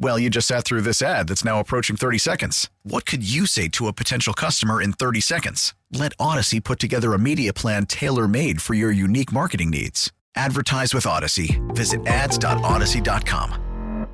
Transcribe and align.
Well, 0.00 0.16
you 0.16 0.30
just 0.30 0.46
sat 0.46 0.64
through 0.64 0.82
this 0.82 1.02
ad 1.02 1.26
that's 1.26 1.44
now 1.44 1.58
approaching 1.58 1.96
30 1.96 2.18
seconds. 2.18 2.70
What 2.84 3.04
could 3.04 3.28
you 3.28 3.46
say 3.46 3.66
to 3.70 3.88
a 3.88 3.92
potential 3.92 4.32
customer 4.32 4.80
in 4.80 4.92
30 4.92 5.20
seconds? 5.20 5.74
Let 5.90 6.16
Audacy 6.18 6.62
put 6.62 6.78
together 6.78 7.14
a 7.14 7.18
media 7.18 7.52
plan 7.52 7.84
tailor 7.86 8.28
made 8.28 8.62
for 8.62 8.74
your 8.74 8.92
unique 8.92 9.32
marketing 9.32 9.70
needs. 9.70 10.12
Advertise 10.36 10.94
with 10.94 11.02
Audacy. 11.04 11.58
Visit 11.74 12.06
ads.audacy.com. 12.06 14.06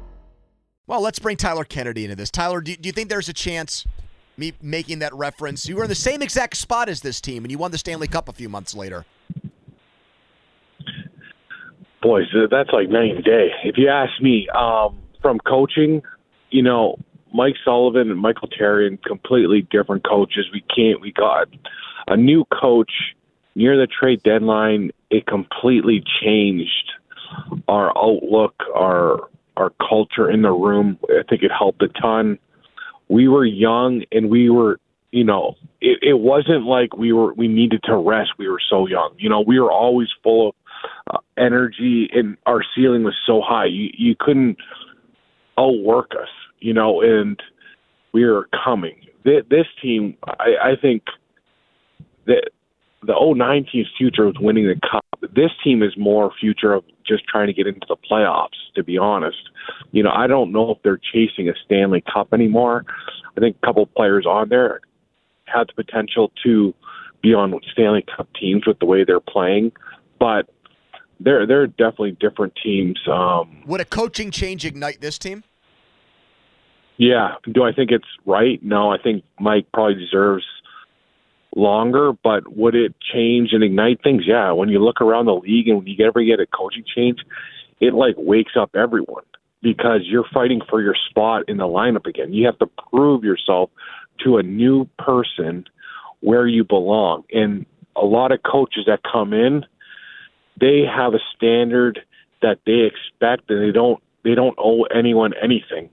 Well, 0.87 1.03
let's 1.03 1.19
bring 1.19 1.37
Tyler 1.37 1.65
Kennedy 1.65 2.05
into 2.05 2.17
this. 2.17 2.31
Tyler, 2.31 2.63
do, 2.63 2.75
do 2.77 2.89
you 2.89 2.93
think 2.93 3.11
there's 3.11 3.29
a 3.29 3.35
chance 3.35 3.87
me 4.39 4.55
making 4.63 5.01
that 5.01 5.13
reference? 5.15 5.69
You 5.69 5.77
were 5.77 5.85
in 5.85 5.91
the 5.91 5.95
same 5.95 6.23
exact 6.23 6.57
spot 6.57 6.89
as 6.89 7.03
this 7.03 7.21
team, 7.21 7.45
and 7.45 7.51
you 7.51 7.59
won 7.59 7.73
the 7.73 7.79
Stanley 7.79 8.09
Cup 8.09 8.31
a 8.31 8.33
few 8.33 8.49
months 8.49 8.75
later. 8.75 9.05
Boys, 12.01 12.25
that's 12.51 12.71
like 12.71 12.89
night 12.89 13.17
and 13.17 13.25
day. 13.25 13.51
If 13.65 13.77
you 13.79 13.89
ask 13.89 14.13
me, 14.21 14.47
um, 14.49 14.99
from 15.25 15.39
coaching, 15.41 16.03
you 16.51 16.63
know, 16.63 16.99
Mike 17.33 17.55
Sullivan 17.65 18.11
and 18.11 18.21
Michael 18.21 18.49
Therrien, 18.49 19.03
completely 19.03 19.67
different 19.71 20.07
coaches. 20.07 20.45
We 20.53 20.63
can't. 20.77 21.01
We 21.01 21.13
got 21.13 21.49
a 22.07 22.17
new 22.17 22.45
coach 22.45 22.93
near 23.55 23.79
the 23.79 23.87
trade 23.87 24.23
deadline. 24.23 24.91
It 25.09 25.27
completely 25.27 26.05
changed 26.23 26.93
our 27.67 27.91
outlook, 27.97 28.55
our 28.77 29.31
our 29.57 29.73
culture 29.89 30.31
in 30.31 30.43
the 30.43 30.53
room. 30.53 30.99
I 31.09 31.23
think 31.29 31.43
it 31.43 31.51
helped 31.57 31.83
a 31.83 31.89
ton. 31.89 32.39
We 33.09 33.27
were 33.29 33.47
young 33.47 34.03
and 34.13 34.29
we 34.29 34.51
were, 34.51 34.79
you 35.11 35.25
know, 35.25 35.55
it, 35.81 35.99
it 36.03 36.19
wasn't 36.19 36.65
like 36.65 36.97
we 36.99 37.13
were 37.15 37.33
we 37.33 37.49
needed 37.49 37.81
to 37.85 37.97
rest. 37.97 38.33
We 38.39 38.49
were 38.49 38.61
so 38.69 38.87
young. 38.87 39.15
You 39.17 39.31
know, 39.31 39.41
we 39.41 39.59
were 39.59 39.73
always 39.73 40.09
full 40.23 40.51
of 40.51 40.55
uh, 41.11 41.19
energy 41.39 42.11
and 42.13 42.37
our 42.45 42.63
ceiling 42.77 43.05
was 43.05 43.17
so 43.27 43.41
high. 43.41 43.67
You 43.67 43.89
you 43.97 44.15
couldn't 44.19 44.59
outwork 45.59 46.13
us, 46.13 46.29
you 46.61 46.73
know, 46.73 47.01
and 47.01 47.41
we 48.13 48.25
are 48.25 48.49
coming. 48.65 48.97
This 49.25 49.67
team, 49.83 50.17
I, 50.27 50.73
I 50.73 50.77
think 50.81 51.05
that 52.27 52.51
the 53.03 53.15
09 53.19 53.67
team's 53.71 53.89
future 53.97 54.27
was 54.27 54.37
winning 54.39 54.67
the 54.67 54.81
cup. 54.81 55.05
This 55.35 55.51
team 55.63 55.83
is 55.83 55.93
more 55.97 56.31
future 56.39 56.75
of 56.75 56.85
just 57.07 57.25
trying 57.27 57.47
to 57.47 57.53
get 57.53 57.67
into 57.67 57.87
the 57.89 57.97
playoffs, 57.97 58.49
to 58.77 58.83
be 58.83 58.99
honest. 58.99 59.51
You 59.93 60.03
know, 60.03 60.13
I 60.15 60.27
don't 60.27 60.53
know 60.53 60.71
if 60.71 60.79
they're 60.83 61.01
chasing 61.13 61.49
a 61.49 61.53
Stanley 61.65 62.03
Cup 62.13 62.33
anymore. 62.33 62.85
I 63.37 63.41
think 63.41 63.57
a 63.63 63.67
couple 63.67 63.83
of 63.83 63.95
players 63.95 64.27
on 64.27 64.49
there 64.49 64.81
had 65.47 65.69
the 65.69 65.85
potential 65.85 66.33
to 66.45 66.75
be 67.23 67.35
on 67.35 67.59
Stanley 67.73 68.05
Cup 68.17 68.29
teams 68.39 68.67
with 68.67 68.79
the 68.79 68.87
way 68.87 69.05
they're 69.05 69.21
playing, 69.21 69.73
but 70.19 70.49
they're 71.25 71.47
they're 71.47 71.67
definitely 71.67 72.17
different 72.21 72.55
teams. 72.63 73.01
Um, 73.11 73.63
Would 73.67 73.81
a 73.81 73.85
coaching 73.85 74.31
change 74.31 74.65
ignite 74.65 75.01
this 75.01 75.19
team? 75.19 75.43
Yeah. 76.97 77.35
Do 77.51 77.65
I 77.65 77.73
think 77.73 77.91
it's 77.91 78.07
right? 78.25 78.63
No, 78.63 78.93
I 78.93 78.99
think 78.99 79.25
Mike 79.41 79.67
probably 79.73 79.97
deserves 79.97 80.45
longer, 81.57 82.13
but 82.13 82.57
would 82.57 82.75
it 82.75 82.95
change 83.13 83.51
and 83.53 83.65
ignite 83.65 84.03
things? 84.03 84.25
Yeah. 84.27 84.53
When 84.53 84.69
you 84.69 84.79
look 84.85 85.01
around 85.01 85.27
the 85.27 85.35
league 85.35 85.69
and 85.69 85.79
when 85.79 85.87
you 85.87 86.07
ever 86.07 86.23
get 86.23 86.41
a 86.41 86.47
coaching 86.47 86.85
change, 86.95 87.19
it 87.81 87.95
like 87.95 88.15
wakes 88.17 88.53
up 88.59 88.77
everyone 88.77 89.25
because 89.63 90.03
you're 90.05 90.27
fighting 90.33 90.61
for 90.69 90.81
your 90.83 90.95
spot 91.11 91.49
in 91.49 91.57
the 91.57 91.65
lineup 91.65 92.07
again. 92.07 92.33
You 92.33 92.47
have 92.47 92.59
to 92.59 92.69
prove 92.91 93.25
yourself 93.25 93.71
to 94.23 94.37
a 94.37 94.43
new 94.43 94.87
person 94.99 95.65
where 96.21 96.47
you 96.47 96.65
belong. 96.65 97.25
And 97.33 97.67
a 97.97 98.05
lot 98.05 98.31
of 98.31 98.43
coaches 98.43 98.85
that 98.87 99.01
come 99.11 99.33
in, 99.33 99.65
they 100.61 100.83
have 100.85 101.15
a 101.15 101.21
standard 101.37 102.01
that 102.43 102.59
they 102.67 102.89
expect 102.89 103.51
and 103.51 103.63
they 103.63 103.73
don't 103.73 104.03
they 104.25 104.35
don't 104.35 104.57
owe 104.59 104.85
anyone 104.85 105.33
anything 105.43 105.91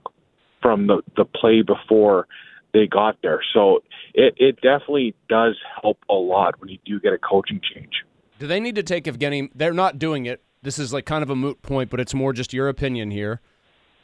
from 0.61 0.87
the 0.87 1.01
the 1.15 1.25
play 1.25 1.61
before 1.61 2.27
they 2.73 2.87
got 2.87 3.17
there. 3.21 3.41
So 3.53 3.83
it 4.13 4.33
it 4.37 4.55
definitely 4.57 5.15
does 5.29 5.57
help 5.81 5.97
a 6.09 6.13
lot 6.13 6.59
when 6.59 6.69
you 6.69 6.77
do 6.85 6.99
get 6.99 7.13
a 7.13 7.17
coaching 7.17 7.61
change. 7.73 8.03
Do 8.39 8.47
they 8.47 8.59
need 8.59 8.75
to 8.75 8.83
take 8.83 9.05
Evgeni? 9.05 9.49
They're 9.53 9.73
not 9.73 9.99
doing 9.99 10.25
it. 10.25 10.41
This 10.63 10.79
is 10.79 10.93
like 10.93 11.05
kind 11.05 11.23
of 11.23 11.29
a 11.29 11.35
moot 11.35 11.61
point, 11.61 11.89
but 11.89 11.99
it's 11.99 12.13
more 12.13 12.33
just 12.33 12.53
your 12.53 12.69
opinion 12.69 13.11
here. 13.11 13.41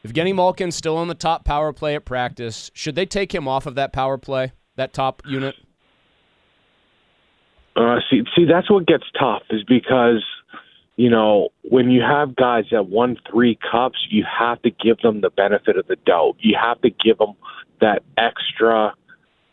Evgeni 0.05 0.33
Malkin's 0.33 0.75
still 0.75 0.95
on 0.97 1.07
the 1.07 1.15
top 1.15 1.43
power 1.43 1.73
play 1.73 1.95
at 1.95 2.05
practice. 2.05 2.71
Should 2.73 2.95
they 2.95 3.05
take 3.05 3.33
him 3.33 3.47
off 3.47 3.65
of 3.65 3.75
that 3.75 3.93
power 3.93 4.17
play, 4.17 4.53
that 4.75 4.93
top 4.93 5.21
unit? 5.25 5.55
Uh, 7.75 7.97
see, 8.09 8.23
see, 8.35 8.45
that's 8.45 8.69
what 8.71 8.87
gets 8.87 9.03
tough 9.19 9.43
is 9.49 9.63
because 9.63 10.23
you 10.97 11.11
know, 11.11 11.49
when 11.61 11.91
you 11.91 12.01
have 12.01 12.35
guys 12.35 12.65
that 12.71 12.87
won 12.89 13.17
three 13.29 13.57
cups, 13.71 13.99
you 14.09 14.25
have 14.25 14.61
to 14.63 14.71
give 14.71 14.97
them 14.97 15.21
the 15.21 15.29
benefit 15.29 15.77
of 15.77 15.87
the 15.87 15.95
doubt. 15.95 16.35
You 16.39 16.57
have 16.61 16.81
to 16.81 16.89
give 16.89 17.19
them 17.19 17.35
that 17.79 18.01
extra 18.17 18.93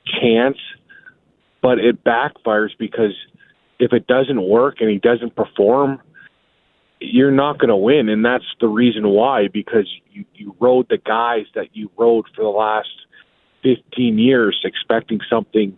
chance, 0.06 0.56
but 1.62 1.78
it 1.78 2.02
backfires 2.02 2.70
because 2.78 3.12
if 3.78 3.92
it 3.92 4.06
doesn't 4.06 4.42
work 4.42 4.76
and 4.80 4.88
he 4.88 4.98
doesn't 4.98 5.36
perform, 5.36 6.00
you're 7.00 7.30
not 7.30 7.58
going 7.58 7.68
to 7.68 7.76
win, 7.76 8.08
and 8.08 8.24
that's 8.24 8.44
the 8.60 8.68
reason 8.68 9.08
why. 9.08 9.48
Because 9.48 9.86
you 10.10 10.24
you 10.34 10.56
rode 10.58 10.88
the 10.88 10.96
guys 10.96 11.44
that 11.54 11.76
you 11.76 11.90
rode 11.98 12.24
for 12.34 12.42
the 12.42 12.48
last 12.48 12.88
15 13.62 14.18
years, 14.18 14.58
expecting 14.64 15.20
something 15.28 15.76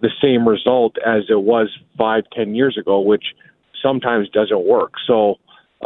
the 0.00 0.10
same 0.22 0.48
result 0.48 0.96
as 1.04 1.24
it 1.28 1.42
was 1.42 1.68
five, 1.98 2.24
ten 2.32 2.54
years 2.54 2.78
ago, 2.78 3.00
which 3.00 3.24
sometimes 3.82 4.28
doesn't 4.30 4.64
work. 4.64 4.92
So, 5.06 5.36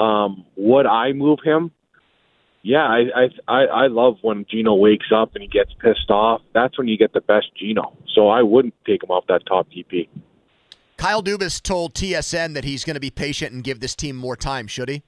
um, 0.00 0.44
would 0.56 0.86
I 0.86 1.12
move 1.12 1.38
him? 1.42 1.70
Yeah, 2.62 2.82
I, 2.82 3.28
I 3.46 3.64
I 3.64 3.86
love 3.86 4.16
when 4.22 4.44
Gino 4.50 4.74
wakes 4.74 5.06
up 5.14 5.34
and 5.34 5.42
he 5.42 5.48
gets 5.48 5.72
pissed 5.80 6.10
off. 6.10 6.42
That's 6.52 6.76
when 6.76 6.88
you 6.88 6.98
get 6.98 7.12
the 7.12 7.20
best 7.20 7.46
Gino. 7.56 7.96
So 8.12 8.28
I 8.28 8.42
wouldn't 8.42 8.74
take 8.84 9.04
him 9.04 9.10
off 9.10 9.24
that 9.28 9.46
top 9.46 9.68
PP. 9.70 10.08
Kyle 10.96 11.22
Dubas 11.22 11.62
told 11.62 11.94
TSN 11.94 12.54
that 12.54 12.64
he's 12.64 12.84
going 12.84 12.94
to 12.94 13.00
be 13.00 13.10
patient 13.10 13.52
and 13.52 13.62
give 13.62 13.80
this 13.80 13.94
team 13.94 14.16
more 14.16 14.34
time. 14.34 14.66
Should 14.66 14.88
he? 14.88 15.02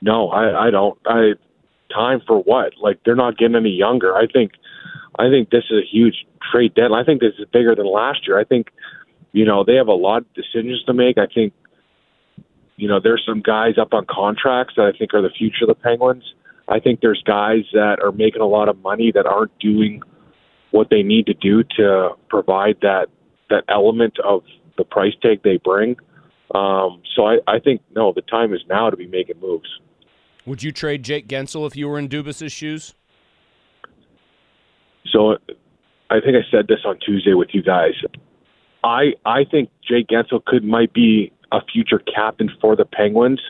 No, 0.00 0.28
I, 0.30 0.68
I 0.68 0.70
don't. 0.70 0.98
I 1.06 1.32
time 1.94 2.20
for 2.26 2.38
what? 2.42 2.72
Like 2.80 3.00
they're 3.04 3.16
not 3.16 3.36
getting 3.36 3.56
any 3.56 3.70
younger. 3.70 4.14
I 4.14 4.26
think, 4.26 4.52
I 5.18 5.28
think 5.28 5.50
this 5.50 5.64
is 5.70 5.78
a 5.78 5.86
huge 5.86 6.26
trade 6.52 6.74
deadline. 6.74 7.02
I 7.02 7.04
think 7.04 7.20
this 7.20 7.34
is 7.38 7.46
bigger 7.52 7.74
than 7.74 7.86
last 7.86 8.26
year. 8.26 8.38
I 8.38 8.44
think 8.44 8.68
you 9.34 9.44
know, 9.44 9.64
they 9.64 9.74
have 9.74 9.88
a 9.88 9.92
lot 9.92 10.18
of 10.18 10.32
decisions 10.34 10.82
to 10.84 10.94
make. 10.94 11.18
I 11.18 11.26
think, 11.26 11.52
you 12.76 12.86
know, 12.86 13.00
there's 13.02 13.22
some 13.26 13.42
guys 13.42 13.74
up 13.78 13.92
on 13.92 14.06
contracts 14.08 14.74
that 14.76 14.86
I 14.94 14.96
think 14.96 15.12
are 15.12 15.20
the 15.20 15.28
future 15.36 15.64
of 15.64 15.68
the 15.68 15.74
Penguins. 15.74 16.22
I 16.68 16.78
think 16.78 17.00
there's 17.00 17.20
guys 17.26 17.64
that 17.72 17.98
are 18.00 18.12
making 18.12 18.42
a 18.42 18.46
lot 18.46 18.68
of 18.68 18.78
money 18.78 19.10
that 19.12 19.26
aren't 19.26 19.58
doing 19.58 20.02
what 20.70 20.88
they 20.88 21.02
need 21.02 21.26
to 21.26 21.34
do 21.34 21.64
to 21.76 22.10
provide 22.28 22.76
that 22.82 23.08
that 23.50 23.64
element 23.68 24.18
of 24.24 24.44
the 24.78 24.84
price 24.84 25.12
tag 25.20 25.40
they 25.42 25.56
bring. 25.56 25.96
Um, 26.54 27.02
so 27.16 27.26
I, 27.26 27.38
I 27.48 27.58
think 27.58 27.82
no, 27.94 28.12
the 28.12 28.22
time 28.22 28.54
is 28.54 28.60
now 28.68 28.88
to 28.88 28.96
be 28.96 29.08
making 29.08 29.40
moves. 29.40 29.68
Would 30.46 30.62
you 30.62 30.70
trade 30.70 31.02
Jake 31.02 31.26
Guentzel 31.26 31.66
if 31.66 31.76
you 31.76 31.88
were 31.88 31.98
in 31.98 32.08
Dubas's 32.08 32.52
shoes? 32.52 32.94
So 35.10 35.38
I 36.08 36.20
think 36.20 36.36
I 36.36 36.48
said 36.52 36.68
this 36.68 36.80
on 36.84 36.98
Tuesday 37.04 37.34
with 37.34 37.48
you 37.52 37.62
guys. 37.64 37.94
I 38.84 39.14
I 39.24 39.44
think 39.44 39.70
Jake 39.82 40.08
Guentzel 40.08 40.44
could 40.44 40.62
might 40.62 40.92
be 40.92 41.32
a 41.50 41.60
future 41.72 41.98
captain 41.98 42.50
for 42.60 42.76
the 42.76 42.84
Penguins, 42.84 43.40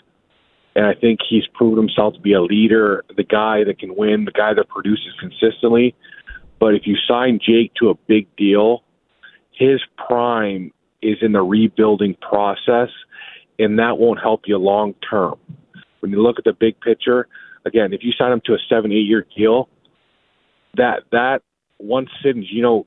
and 0.76 0.86
I 0.86 0.94
think 0.94 1.20
he's 1.28 1.46
proven 1.54 1.76
himself 1.78 2.14
to 2.14 2.20
be 2.20 2.32
a 2.32 2.40
leader, 2.40 3.04
the 3.14 3.24
guy 3.24 3.64
that 3.64 3.78
can 3.78 3.96
win, 3.96 4.24
the 4.24 4.32
guy 4.32 4.54
that 4.54 4.68
produces 4.68 5.12
consistently. 5.20 5.94
But 6.60 6.74
if 6.74 6.86
you 6.86 6.96
sign 7.08 7.40
Jake 7.44 7.72
to 7.80 7.90
a 7.90 7.94
big 8.06 8.28
deal, 8.36 8.84
his 9.52 9.80
prime 9.96 10.72
is 11.02 11.18
in 11.20 11.32
the 11.32 11.42
rebuilding 11.42 12.16
process, 12.22 12.88
and 13.58 13.78
that 13.78 13.98
won't 13.98 14.20
help 14.20 14.42
you 14.46 14.56
long 14.56 14.94
term. 15.08 15.34
when 16.00 16.12
you 16.12 16.22
look 16.22 16.38
at 16.38 16.44
the 16.44 16.52
big 16.52 16.78
picture, 16.80 17.26
again, 17.64 17.92
if 17.92 18.04
you 18.04 18.12
sign 18.12 18.30
him 18.30 18.40
to 18.44 18.52
a 18.52 18.58
seven, 18.68 18.92
eight 18.92 19.06
year 19.06 19.26
deal, 19.36 19.68
that 20.76 21.04
that 21.12 21.42
once 21.78 22.08
Sidney, 22.22 22.46
you 22.50 22.62
know, 22.62 22.86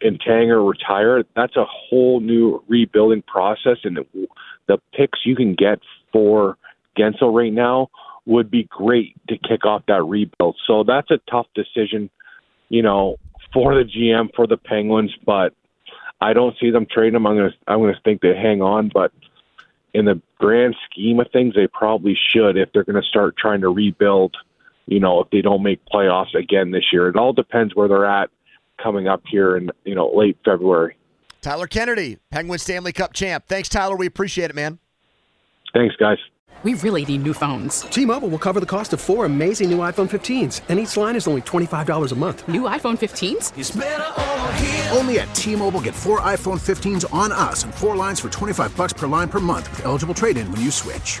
and 0.00 0.20
Tanger 0.20 0.66
retire, 0.66 1.24
that's 1.34 1.56
a 1.56 1.64
whole 1.64 2.20
new 2.20 2.62
rebuilding 2.68 3.22
process, 3.22 3.78
and 3.84 3.96
the, 3.96 4.28
the 4.66 4.78
picks 4.94 5.20
you 5.24 5.36
can 5.36 5.54
get 5.54 5.80
for 6.12 6.56
Guentzel 6.98 7.34
right 7.34 7.52
now 7.52 7.88
would 8.26 8.50
be 8.50 8.64
great 8.64 9.14
to 9.28 9.36
kick 9.38 9.64
off 9.64 9.82
that 9.88 10.02
rebuild. 10.04 10.56
So 10.66 10.84
that's 10.84 11.10
a 11.10 11.18
tough 11.30 11.46
decision, 11.54 12.10
you 12.68 12.82
know, 12.82 13.16
for 13.52 13.74
the 13.74 13.84
GM 13.84 14.34
for 14.34 14.46
the 14.46 14.56
Penguins, 14.56 15.12
but 15.24 15.54
I 16.20 16.32
don't 16.34 16.54
see 16.60 16.70
them 16.70 16.86
trading 16.90 17.16
him. 17.16 17.26
I'm 17.26 17.36
gonna 17.36 17.54
I'm 17.66 17.80
gonna 17.80 18.00
think 18.04 18.20
they 18.20 18.34
hang 18.34 18.62
on, 18.62 18.90
but 18.92 19.12
in 19.92 20.04
the 20.04 20.20
grand 20.38 20.76
scheme 20.88 21.20
of 21.20 21.30
things, 21.32 21.54
they 21.54 21.66
probably 21.66 22.16
should 22.16 22.56
if 22.56 22.72
they're 22.72 22.84
going 22.84 23.00
to 23.00 23.08
start 23.08 23.36
trying 23.36 23.62
to 23.62 23.68
rebuild. 23.68 24.36
You 24.86 25.00
know, 25.00 25.20
if 25.20 25.30
they 25.30 25.40
don't 25.40 25.62
make 25.62 25.84
playoffs 25.86 26.34
again 26.34 26.70
this 26.70 26.92
year, 26.92 27.08
it 27.08 27.16
all 27.16 27.32
depends 27.32 27.74
where 27.74 27.88
they're 27.88 28.06
at 28.06 28.30
coming 28.82 29.08
up 29.08 29.22
here 29.30 29.56
in 29.56 29.70
you 29.84 29.94
know 29.94 30.10
late 30.14 30.36
February. 30.44 30.96
Tyler 31.42 31.66
Kennedy, 31.66 32.18
Penguin 32.30 32.58
Stanley 32.58 32.92
Cup 32.92 33.12
champ. 33.12 33.44
Thanks, 33.46 33.68
Tyler. 33.68 33.96
We 33.96 34.06
appreciate 34.06 34.50
it, 34.50 34.54
man. 34.54 34.78
Thanks, 35.72 35.96
guys. 35.96 36.18
We 36.62 36.74
really 36.74 37.06
need 37.06 37.22
new 37.22 37.32
phones. 37.32 37.82
T-Mobile 37.82 38.28
will 38.28 38.38
cover 38.38 38.60
the 38.60 38.66
cost 38.66 38.92
of 38.92 39.00
four 39.00 39.24
amazing 39.24 39.70
new 39.70 39.78
iPhone 39.78 40.10
15s, 40.10 40.60
and 40.68 40.78
each 40.78 40.94
line 40.94 41.16
is 41.16 41.26
only 41.26 41.40
$25 41.40 42.12
a 42.12 42.14
month. 42.14 42.46
New 42.48 42.62
iPhone 42.62 42.98
15s? 42.98 44.94
Only 44.94 45.20
at 45.20 45.34
T-Mobile 45.34 45.80
get 45.80 45.94
four 45.94 46.20
iPhone 46.20 46.60
15s 46.60 47.10
on 47.14 47.32
us 47.32 47.64
and 47.64 47.74
four 47.74 47.96
lines 47.96 48.20
for 48.20 48.28
25 48.28 48.76
bucks 48.76 48.92
per 48.92 49.06
line 49.06 49.30
per 49.30 49.40
month 49.40 49.70
with 49.70 49.86
eligible 49.86 50.12
trade-in 50.12 50.52
when 50.52 50.60
you 50.60 50.70
switch. 50.70 51.20